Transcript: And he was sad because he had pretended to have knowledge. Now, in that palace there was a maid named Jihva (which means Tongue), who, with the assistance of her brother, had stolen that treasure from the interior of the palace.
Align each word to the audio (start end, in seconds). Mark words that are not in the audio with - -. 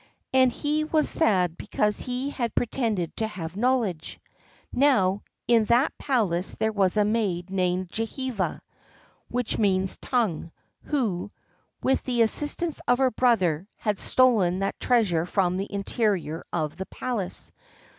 And 0.33 0.51
he 0.51 0.83
was 0.83 1.07
sad 1.07 1.59
because 1.59 1.99
he 1.99 2.31
had 2.31 2.55
pretended 2.55 3.15
to 3.17 3.27
have 3.27 3.55
knowledge. 3.55 4.19
Now, 4.73 5.21
in 5.47 5.65
that 5.65 5.95
palace 5.99 6.55
there 6.55 6.71
was 6.71 6.97
a 6.97 7.05
maid 7.05 7.51
named 7.51 7.89
Jihva 7.89 8.61
(which 9.29 9.59
means 9.59 9.97
Tongue), 9.97 10.51
who, 10.85 11.29
with 11.83 12.03
the 12.05 12.23
assistance 12.23 12.81
of 12.87 12.97
her 12.97 13.11
brother, 13.11 13.67
had 13.75 13.99
stolen 13.99 14.61
that 14.61 14.79
treasure 14.79 15.27
from 15.27 15.57
the 15.57 15.71
interior 15.71 16.43
of 16.51 16.77
the 16.77 16.87
palace. 16.87 17.51